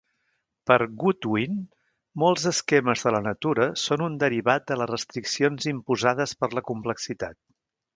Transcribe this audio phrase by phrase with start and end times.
[0.69, 1.59] Per Goodwin,
[2.23, 7.43] molts esquemes de la natura són un derivat de les restriccions imposades per la complexitat.